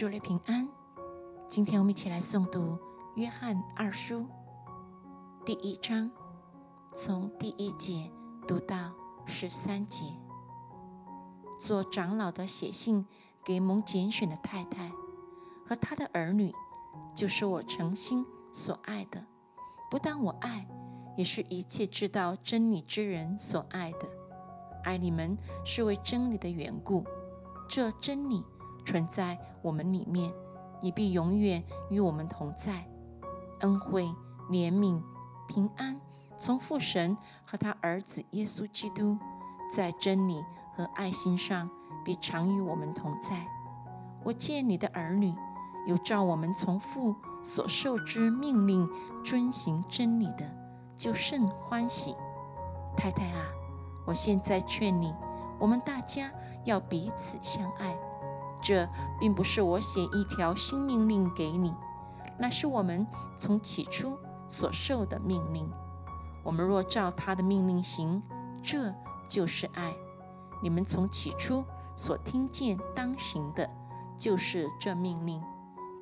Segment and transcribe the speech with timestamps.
[0.00, 0.66] 主内平安。
[1.46, 2.58] 今天我们一起来诵读
[3.16, 4.20] 《约翰二书》
[5.44, 6.10] 第一章，
[6.94, 8.10] 从第一节
[8.48, 8.94] 读到
[9.26, 10.04] 十三节。
[11.60, 13.06] 做长老的写信
[13.44, 14.90] 给蒙拣选的太太
[15.66, 16.50] 和他的儿女，
[17.14, 19.26] 就是我诚心所爱的。
[19.90, 20.66] 不但我爱，
[21.18, 24.08] 也是一切知道真理之人所爱的。
[24.82, 27.04] 爱你们是为真理的缘故，
[27.68, 28.42] 这真理。
[28.90, 30.32] 存在我们里面，
[30.80, 32.88] 你必永远与我们同在。
[33.60, 34.02] 恩惠、
[34.50, 35.00] 怜悯、
[35.46, 36.00] 平安，
[36.36, 39.16] 从父神和他儿子耶稣基督，
[39.72, 41.70] 在真理和爱心上，
[42.04, 43.46] 必常与我们同在。
[44.24, 45.32] 我见你的儿女，
[45.86, 48.90] 有照我们从父所受之命令
[49.24, 50.50] 遵行真理的，
[50.96, 52.16] 就甚欢喜。
[52.96, 53.46] 太太啊，
[54.04, 55.14] 我现在劝你，
[55.60, 56.32] 我们大家
[56.64, 57.96] 要彼此相爱。
[58.62, 58.88] 这
[59.18, 61.74] 并不是我写一条新命令给你，
[62.38, 65.70] 那是我们从起初所受的命令。
[66.42, 68.22] 我们若照他的命令行，
[68.62, 68.94] 这
[69.28, 69.94] 就是爱。
[70.62, 73.68] 你们从起初所听见当行的，
[74.16, 75.42] 就是这命令。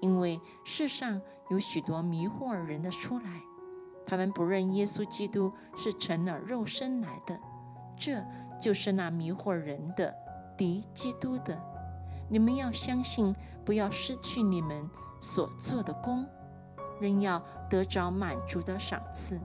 [0.00, 1.20] 因为世上
[1.50, 3.40] 有许多迷惑人的出来，
[4.06, 7.40] 他们不认耶稣基督是成了肉身来的，
[7.96, 8.22] 这
[8.60, 10.14] 就是那迷惑人的
[10.58, 11.58] 敌基督的。
[12.28, 14.88] 你们要相信，不要失去你们
[15.20, 16.26] 所做的功，
[17.00, 19.40] 仍要得着满足的赏赐。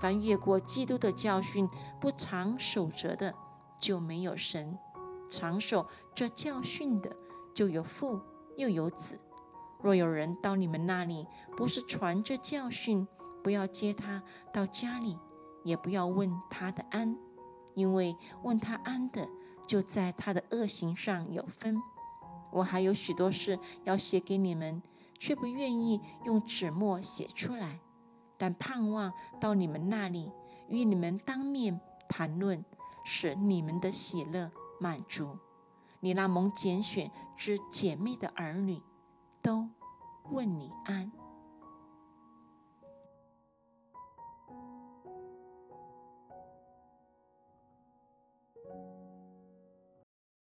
[0.00, 1.68] 凡越过基督的教训
[2.00, 3.34] 不常守着的，
[3.78, 4.76] 就没有神；
[5.30, 7.16] 常守这教训的，
[7.54, 8.20] 就有父
[8.56, 9.18] 又有子。
[9.80, 13.06] 若有人到你们那里，不是传这教训，
[13.42, 15.18] 不要接他到家里，
[15.64, 17.16] 也不要问他的安，
[17.74, 19.28] 因为问他安的，
[19.66, 21.76] 就在他的恶行上有分。
[22.50, 24.82] 我还有许多事要写给你们，
[25.18, 27.80] 却不愿意用纸墨写出来，
[28.36, 30.30] 但盼望到你们那里，
[30.68, 32.64] 与你们当面谈论，
[33.04, 35.38] 使你们的喜乐满足。
[36.00, 38.82] 你那蒙拣选之姐妹的儿女，
[39.40, 39.68] 都
[40.30, 41.10] 问你安。